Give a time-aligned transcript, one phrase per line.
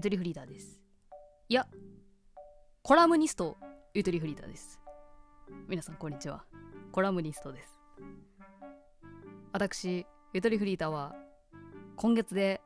[0.00, 0.80] ゆとりフリーダーです。
[1.50, 1.66] いや
[2.82, 3.58] コラムニスト
[3.92, 4.80] ゆとりフリーダーです。
[5.68, 6.42] 皆さんこんにちは。
[6.90, 7.76] コラムニストです。
[9.52, 11.14] 私ゆとりフリーダーは
[11.96, 12.62] 今月で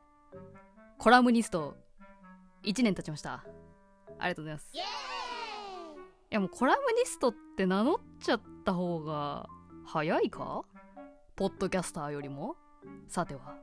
[0.97, 1.75] コラムニスト
[2.63, 3.43] 1年経ちました。
[4.17, 4.71] ありがとうございます。
[4.73, 4.77] い
[6.29, 9.45] やもうコラムニストって名乗っちゃった方が
[9.85, 10.63] 早いか？
[11.35, 12.55] ポッドキャスターよりも？
[13.09, 13.57] さては。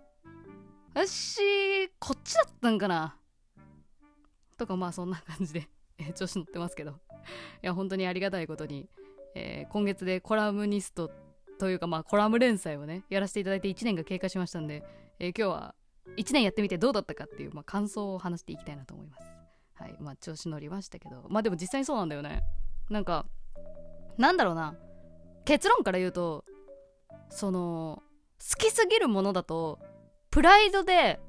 [0.92, 3.16] 私こっちだったんかな
[4.62, 5.68] とかまあそんな感じで、
[6.14, 6.92] 調子乗ってますけど。
[6.92, 6.94] い
[7.62, 8.88] や本当にありがたいことに、
[9.34, 11.10] えー、今月でコラムニスト
[11.58, 14.84] というかまあコラム連載をねやらせていただいて1年が経過しましたんで、
[15.20, 15.74] えー、今日は
[16.16, 19.32] 1年やってみてどうだったかっていう、まあ、感想を話していきたいなと思います。
[19.74, 21.26] はいまあ調子乗りましたけど。
[21.28, 22.42] まあでも実際にそうなんだよね。
[22.90, 23.26] なんか
[24.18, 24.76] なんだろうな。
[25.44, 26.44] 結論から言うと
[27.30, 28.02] その
[28.38, 29.80] 好きすぎるものだと
[30.30, 31.20] プライドで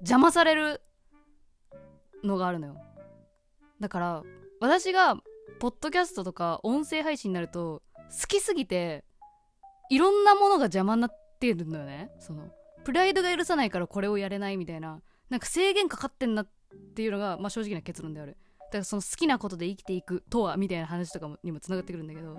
[0.00, 0.80] 邪魔される
[2.24, 2.76] のがあるのよ。
[3.80, 4.22] だから
[4.60, 5.16] 私が
[5.60, 7.82] ポッドキャストとか音声配信になると
[8.20, 9.04] 好きすぎて
[9.90, 12.10] いろんなものが邪魔になってるのよね。
[12.18, 12.48] その
[12.84, 16.48] プライドが許さないからこれをやれないみたいななんか制限かかってんなっ
[16.94, 18.36] ていうのが、まあ、正直な結論である。
[18.68, 22.38] だからその好きなことで生きていくとはみたいな話とかにもつながってくるんだけど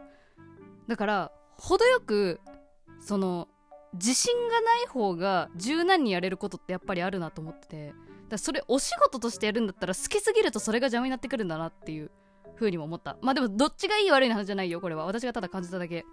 [0.88, 2.40] だから程よく
[3.02, 3.48] その
[3.94, 7.94] 自信がない方が柔軟にやれることってやっぱりあるなと思ってて
[8.30, 12.12] だそれお仕事としてやるんだったら好きすぎるとそれが邪魔になってくるんだなっていう
[12.56, 13.18] 風にも思った。
[13.22, 15.06] まあでもどっちがいい悪いの話じゃないよこれは。
[15.06, 16.06] 私がただ感じただけ。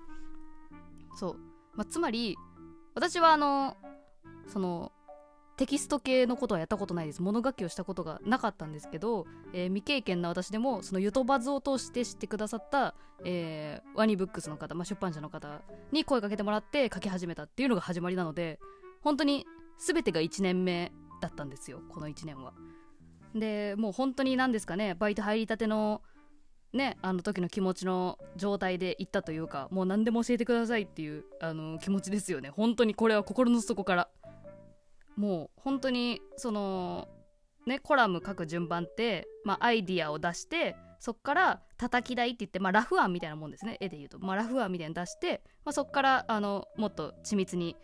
[1.18, 1.36] そう、
[1.74, 2.36] まあ、つまり
[2.94, 3.76] 私はあの
[4.46, 4.92] その
[5.56, 7.22] テキスト系のことはやったことないです。
[7.22, 12.94] 物書きをしたことがなかったんですけど、えー、未経験な私でもそのゆとばずを通して知ってくださった、
[13.24, 18.58] えー、ワニブックスの方、まあ、出版社の方に声かけてもらって書き始めたっていうのが始まりなので
[19.00, 19.46] 本当に
[19.78, 22.52] 全てが1年目だったんですよこの1年は。
[23.34, 26.00] でもう本当に何ですかねバイト入りたての
[26.72, 32.50] ねあの時の気持ちの状態で行ったというかもう何でも教えてくださいっていうあの気持ちですよね。
[32.50, 34.08] 本当にこれは心の底から。
[35.16, 37.08] もう本当にその
[37.66, 43.76] ねコラム書く順番って、まあ、アイディアを出してそっから叩き台って言って、まあ、ラフ案みたいなもんですね。
[43.80, 47.76] 絵で言うと、まあ、ラフ案みたいに出して、まあ、そっからあのもっと緻密に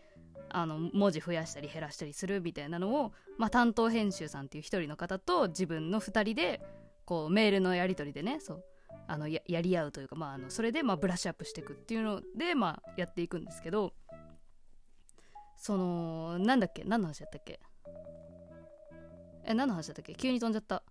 [0.52, 6.60] あの文字増やしたり減らしたりするみたいなのを、まあ、担当編集さんっていう一人の方と自分の2人で
[7.04, 8.64] こうメールのやり取りでねそう
[9.08, 13.94] あのやり合うというか、まあ、あのそれでまあブラッシュアップしていくっていうので、まあ、やっていくんですけど
[15.56, 17.60] そのなんだっけ何の話だったっけ？
[19.44, 20.14] え何の話だったっけ？
[20.14, 20.82] 急に飛んじゃった、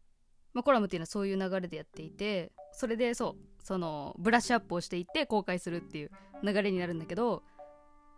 [0.53, 6.11] まあ、コラムっていうのはそういう流れでやっていてそれでそうそのブラッシュアップをしていって公開するっていう
[6.43, 7.43] 流れになるんだけど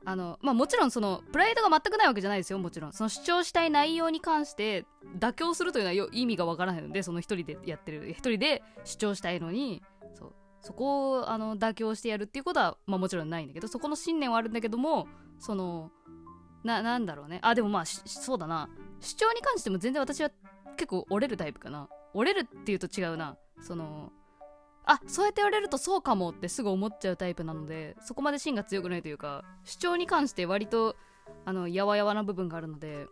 [0.06, 2.59] あのまあもちろんそのプライドが全くないわけじゃないですよ。
[2.59, 2.94] もちろん。
[2.94, 4.86] その主張したい内容に関して
[5.18, 9.81] 妥協するというのは意味がわからないのでその一人でやってる一人で主張したいのに
[10.14, 10.34] そう。
[10.62, 15.91] そこをあの妥協してやるっていうことは、まあ、もちろんないんだけどそこの信念はあるんだけどもその
[16.64, 17.40] ななんだろうね。
[17.41, 18.70] あでもまあそうだな。
[19.00, 20.31] 主張に関しても全然私は
[20.78, 21.90] 結構折れるタイプかな。
[22.14, 23.38] 折れるっていうと違うな。
[23.62, 24.12] その
[24.85, 30.95] あそうやって言われるとそうかもってすぐ思っちゃうタイプなのでそこまで芯が強くないというか主張に関して割と
[31.45, 33.07] あのやわやわな部分があるので。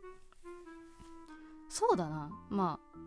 [1.72, 2.30] そうだな。
[2.50, 3.00] まあ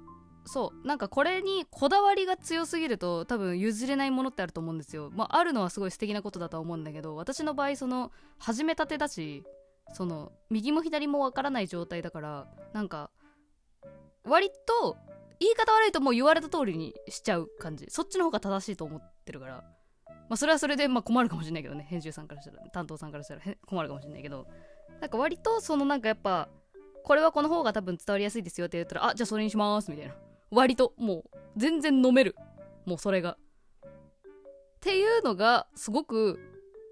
[0.47, 0.87] そう。
[0.87, 5.11] なんかこれにこだわりが強すぎると多分譲れないものってあると思うんですよ。
[5.13, 9.45] まああるのはすごい素敵なことだとは思うんだけど私の場合その始めたてだし
[9.93, 13.11] その右も左もわからない状態だからなんか
[14.25, 14.97] 割と
[15.41, 17.87] 言い方悪いともう言われた通りにしちゃう感じ。
[17.89, 19.65] そっちの方が正しいと思ってるから。
[20.29, 21.87] まあそれはそれでまあ困るかもしれないけどね。
[21.89, 23.41] 編集さんからしたら、担当さんからしたら。
[23.67, 24.47] 困るかもしれないけど。
[25.01, 26.49] なんか割とそのなんかやっぱ
[27.03, 30.15] これはこの方が多分伝わりやすいですよって言ったらあじゃあそれにしますみたいな。
[30.51, 32.37] 割ともう全然飲める。
[32.87, 33.37] もうそれが。
[33.37, 36.39] っていうのがすごく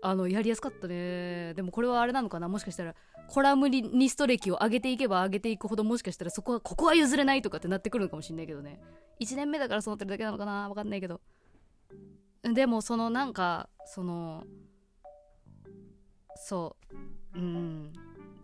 [0.02, 1.54] あのやりやすかったね。
[1.54, 2.48] でもこれはあれなのかな？
[2.48, 2.94] もしかしたら
[3.28, 8.80] コラムニスト歴を上げていけば上げていくほどもしかしたらそこはここは譲れないとかってなってくるのかもしんないけどね。
[9.20, 10.68] 1年目だからそうなってるだけなのかな？
[10.68, 11.20] わかんないけど。
[12.42, 14.44] でもそのなんかその
[16.36, 16.76] そ
[17.34, 17.38] う。
[17.38, 17.92] うん。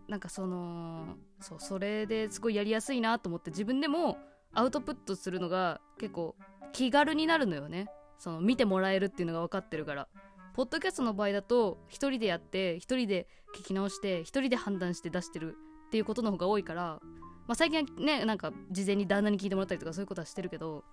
[0.07, 4.17] なんかそのそうそれですごいやりやすいなと思って自分でも
[4.53, 6.35] アウトプットするのが結構
[6.71, 7.87] 気軽になるのよね。
[8.17, 10.07] その見てもらえるっていうのが分かってるから。
[10.59, 15.55] ポッドキャストの場合だと1人でやって1人で聞き直して1人で判断して出してる
[15.87, 16.99] っていうことの方が多いから、
[17.47, 20.83] まあ、最近はねなんか事前に旦那に聞いてもらったりとかそういうことはしてるけど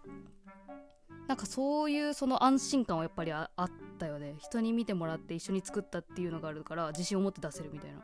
[1.26, 4.36] なんかそういうその安心感はやっぱりあったよね。
[4.38, 7.98] 人に見てもらって一緒に作ったっていうのがあるから自信を持って出せるみたいな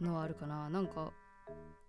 [0.00, 0.70] のはあるかな。
[0.70, 1.12] なんか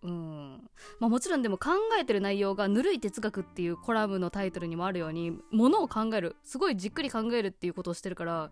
[0.06, 0.69] うん。
[1.00, 8.52] まあ、もちろんでも考えてる内容が「ぬるい哲学」っていうコラムのタイトルにもあるようにものを考えるすごいじっくり考えるっていうことをしてるから、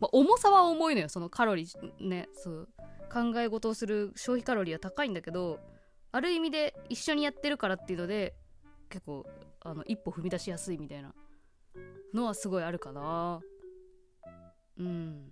[0.00, 1.08] まあ、重さは重いのよ。
[1.08, 2.68] そのカロリーねそう。
[3.12, 5.60] 考え事をする消費カロリーは高いんだけど
[6.12, 8.34] ある意味で一緒にやってるからっていうので
[8.88, 9.24] 結構
[9.60, 11.14] あの一歩踏み出しやすいみたいな
[12.12, 13.40] のはすごいあるかな。
[14.78, 15.28] うん。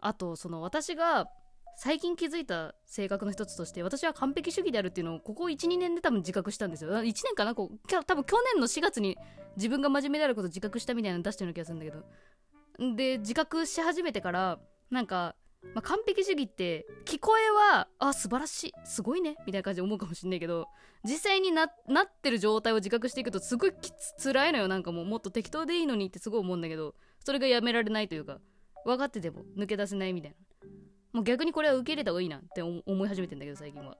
[0.00, 1.26] あとその私が
[1.76, 6.90] 最近気づいた性格の一つとして私は完璧主義であるっていうのをここ12年で多分自覚したんですよ。
[6.90, 9.16] 1年かなこう多分去年の4月に
[9.56, 12.96] 自分が真面目であること自覚したみたいなの出してるような気がするんだけど。
[12.96, 14.58] で自覚し始めてから
[14.90, 15.36] なんか、
[15.74, 20.66] まあ、完璧主義って聞こえはあ素晴らしいすごいねみたいな感じで思うかもしんないけど
[21.04, 21.70] 実際になっ
[22.22, 24.68] てる状態を自覚していくとすごいきつ辛いのよ。
[24.68, 28.40] なんかもうもっと適当でいいのにってすごい思うんだけどそれがやめられないというか
[28.84, 30.36] 分かってても抜け出せないみたいな。
[31.14, 33.96] もう逆にこれは受け入れた方がいいなって思い始めてんだけど最近は。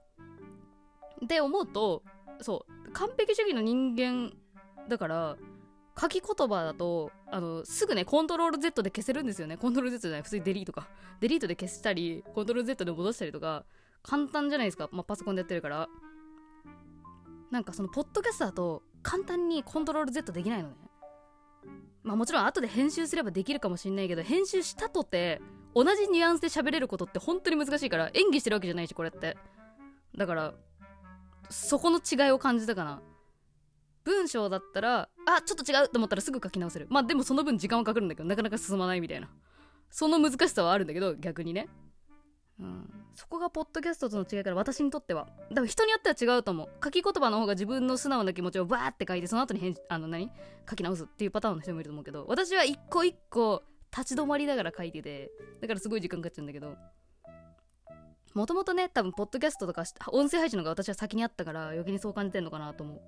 [1.25, 2.03] で思うと
[2.41, 4.33] そう完璧主義の人間
[4.89, 5.37] だから
[5.99, 9.55] 書き言葉だとあのすぐねコントロール Z で消せるんですよね。
[9.55, 10.89] コントロール Z じゃない普通にデリートか。
[11.21, 13.63] デリートで消したりコントロール Z で戻したりとか
[14.03, 15.87] 簡単じゃないですか、まあ、パソコンでやってるから。
[17.49, 20.75] なんかそのポッドキャストだと簡単にコントロール Z できないのね。
[22.03, 25.41] まあもちろん後で編集すればできるかもしんないけど編集したとて
[25.75, 29.37] 同じニュアンスで喋れることって本当に難しいから演技してるわけじゃないしこれって。
[30.17, 30.53] だから
[31.49, 33.01] そこの違いを感じたかな。
[34.05, 36.87] 文章だったらあちょっと違うと思ったらすぐ書き直せる。
[36.89, 39.29] まあでもその分時間はかかるんだけどなかなか進まないみたいな。
[39.89, 41.67] その難しさはあるんだけど逆にね。
[42.59, 42.89] うん。
[43.13, 45.27] そこがポッドキャストとの違いから私にとっては。
[45.49, 46.69] だから人によっては違うと思う。
[46.83, 50.31] 書き言葉の方が自分の素直な気持ちをバーって書いてその後に返あの何？
[50.69, 53.63] 書き直すっていうパターンの人もいると思うけど私は一個一個
[53.95, 55.31] 立ち止まりながら書いてて
[55.61, 56.75] だからすごい時間かかっちゃうんだけど
[58.33, 63.01] もともとね多分ポッドキャストとか音声配信の方が私は先にあったから余計にそう感じてんのかなとも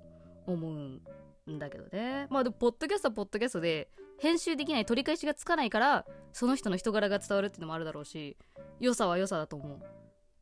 [0.46, 2.26] 思うんだけどね。
[2.30, 8.38] まあでもポッドキャストはポッドキャストで編集できない取り返しがつかないからその人の人柄が伝わるっていうのもあるだろうし
[8.80, 9.74] 良さは良さだと思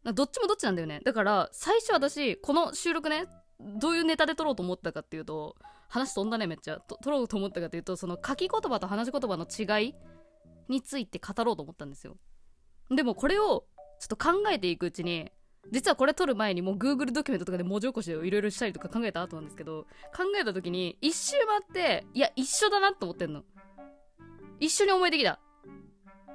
[0.04, 0.12] う。
[0.12, 1.00] どっちもどっちなんだよね。
[1.04, 3.26] だから最初私この収録ね
[3.58, 5.56] どういうネタで撮ろうと思ったかっていうと
[5.88, 6.78] 話飛んだねめっちゃ。
[6.78, 9.94] 撮ろうと思ったかっていうとその書き言葉と話し言葉の違い
[10.68, 12.16] について語ろうと思ったんですよ。
[12.90, 13.66] でもこれを
[14.00, 15.30] ちょっと考えていくうちに
[15.72, 23.42] 実はこれ撮る前にもう Google ドキュメントとかで文字起こしをいろいろしたりとか考えた後なんですけど考えた時に一周回っていや一緒だなと思ってんの。
[24.60, 25.40] 一緒に思えてきた。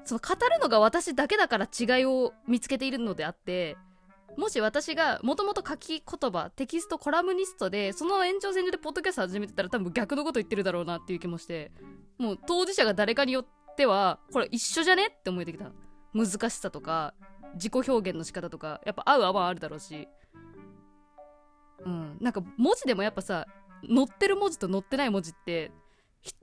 [0.04, 3.77] その語るのが私だけだから違いを見つけているのであって
[4.38, 11.72] もし私がもともと書き言葉テキストコラムニストでその延長線上でポッドキャスト始めてたら多分逆のこと言ってるだろうなっていう気もして
[12.18, 15.07] もう当事者が誰かによってはこれ一緒じゃね？
[15.07, 15.71] って思えてきた。
[16.13, 17.13] 難しさとか
[17.53, 20.07] 自己表現の仕方とかやっぱ合う合わんあるだろうし。
[21.85, 22.18] うん。
[22.19, 23.47] なんか文字でもやっぱさ
[23.88, 25.71] 載ってる文字と載ってない文字って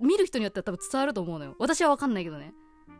[0.01, 1.55] 見る人によっては多分伝わると思うのよ。
[1.59, 2.53] 私は分かんないけどね。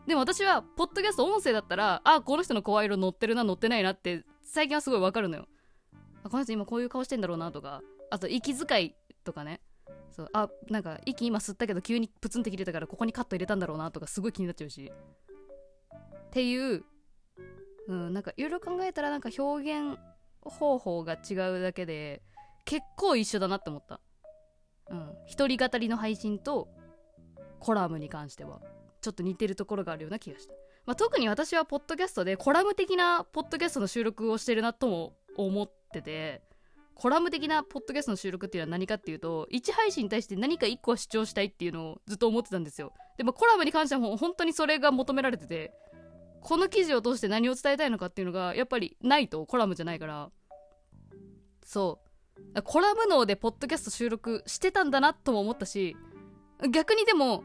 [0.07, 5.47] でも私はポッドキャスト音声だったらあこの人の声色乗ってるな乗ってないなって最近はすごい分かるのよ。
[6.23, 9.61] あこの人今こういう顔してんだろうなとかあと息遣いとかね。
[10.11, 14.91] そうあなんか息今吸ったけど急にプツンって切れたからここにカット入れたんだろうなとかすごい気になっちゃうし。
[16.27, 16.83] っていう
[17.87, 19.97] うんなんかいろいろ考えたらなんか表現
[20.41, 22.21] 方法が違うだけで
[22.65, 23.99] 結構一緒だなって思った。
[24.89, 25.15] うん。
[25.25, 26.67] 一人語りの配信と
[27.59, 28.61] コラムに関しては
[29.01, 30.53] ちょっと似てるところがあるような気がした、
[30.85, 36.41] まあ、特に私はポッドキャストでコラム的なポッドキャストの収録をしてるなとも思ってて
[36.99, 42.91] コラム的なポッドキャストの収録っていうのは何かっていうと1配信に対して何か1個は主張したいっていうのをずっと思ってたんですよ。
[43.17, 45.71] でもコラムに関してはもう本当にそれが求められてて
[46.41, 50.29] この記事を通して何を伝えたいのかっていうのがやっぱりないとコラムじゃないから。
[51.63, 52.01] そ
[52.53, 52.61] う。
[52.63, 55.95] コラム脳でポッドキャスト収録してたんだなとも思ったし
[56.69, 57.43] 逆にでも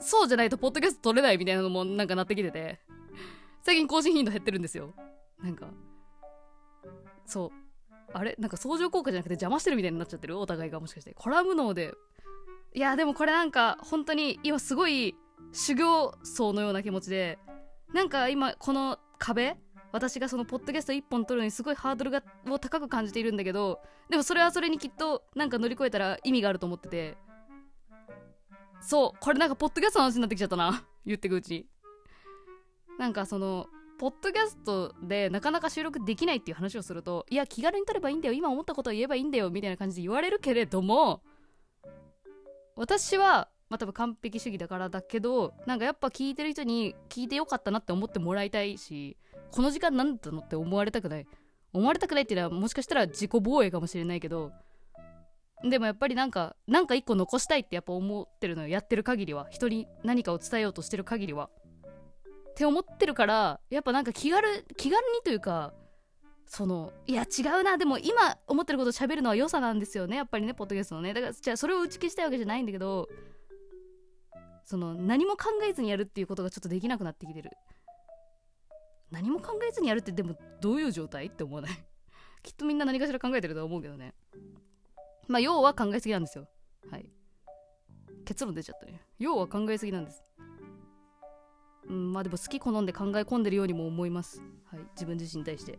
[0.00, 2.80] そうじゃないとポッドキャスト撮れないみたいなのもなんかなってきてて
[3.62, 4.94] 最近更新頻度減ってるんですよ。
[5.42, 5.68] なんか。
[7.26, 7.65] そう。
[8.12, 8.34] あれ？
[8.38, 10.38] なんか相乗効果じゃなくて邪魔してるみたいになっちゃってる？
[10.38, 11.14] お互いがもしかして。
[11.14, 11.94] コラム脳で。
[12.74, 15.14] いやでもこれなんか本当に今すごい
[15.52, 17.38] 修行僧のような気持ちで。
[17.92, 19.56] なんか今この壁
[19.92, 27.16] 私がそのポッドキャスト1本取るのにすごいハードルがを高く感じているんだけどでもそれはそれにきっとなんか乗り越えたら意味があると思ってて。
[28.80, 30.84] そうこれなんかポッドキャストの話になってきちゃったな。
[31.06, 31.66] 言ってくうちに。
[32.98, 33.66] なんかその
[33.98, 38.34] ポッドキャストでなかなか収録できないっていう話をするといや気軽に撮ればいいんだよ。
[38.34, 41.22] 今思ったことを言えばいいんだよみたいな感じで言われるけれども
[42.74, 49.16] 私はまあ多分完璧主義だからだけどなんかやっぱ聞いてる人に聞いてよかったなって思ってもらいたいし
[49.50, 51.26] この時間何だったのって思われたくない。
[51.72, 54.50] 思われたくないっていうのはもしかしたら自己防衛かもしれないけど
[55.62, 58.68] でもやっぱりなんかなんか一個残したいってやっぱ思ってるのよ。
[58.68, 59.46] やってる限りは。
[59.50, 61.48] 人に何かを伝えようとしてる限りは。
[62.56, 65.74] って思ってるからやっぱなんか気軽気軽にというか
[66.46, 71.12] そのいや違うなでも今思ってること喋るのは良さなんですよねやっぱりねポッドキャストのね。
[71.12, 73.10] だからじゃあそれを打ち消したいわけじゃないんだけど
[74.64, 77.50] その何も考えずにやるっていうことがちょっとできなくなってきてる。
[79.10, 81.26] 何も考えずにやるってでもどういう状態？
[81.26, 81.70] って思わない？
[82.42, 84.14] きっとみんな何かしら考えてると思うけどね。
[85.28, 86.48] まあ要は考えすぎなんですよ。
[86.90, 87.10] はい。
[88.24, 89.02] 結論出ちゃったね。
[89.18, 90.24] 要は考えすぎなんです。
[91.88, 94.42] うんまあでも好き好んで考え込んでるようにも思います。
[94.70, 95.78] はい自分自身に対して。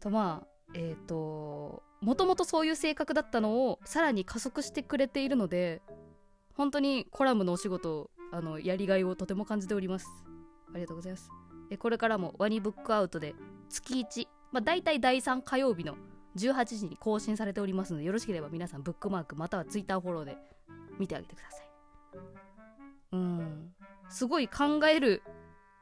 [0.00, 5.82] とまあえっ、ー、ともともとそういう性格だったのをさらに加速してくれているので
[6.54, 10.08] 本当にコラムのお仕事あのやりがいをとても感じております。
[10.70, 11.30] ありがとうございます。
[11.70, 13.34] えこれからもワニブックアウトで
[13.68, 15.96] 月1、まあ、大体第3火曜日の
[16.36, 20.36] 18時に更新されておりますのでよろしければ皆さんブックマークまたはツイッターフォローで
[20.98, 21.75] 見てあげてください。
[24.08, 25.22] すごい考える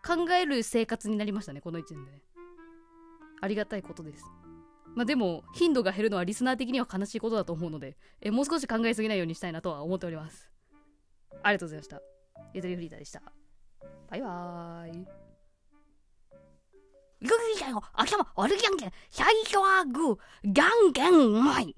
[0.04, 2.22] 考える生活になりましたねこの1年でね。
[3.40, 4.24] ありがたいことです。
[4.94, 10.50] まあでも頻度が減るのはリスナー的には悲しいことだと思うのでえもう少し考えすぎないようにしたいなとは思っております。
[11.42, 12.00] ありがとうございました。
[12.52, 13.22] ゆとりフリーターでした。
[14.10, 15.06] バイバーイ。
[17.20, 21.74] ゆるりだよ頭悪いやんけん最初はグーじゃんけんうまい。